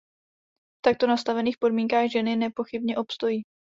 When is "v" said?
0.77-0.81